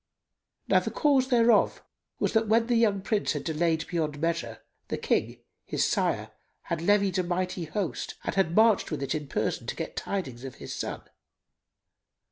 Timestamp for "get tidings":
9.75-10.43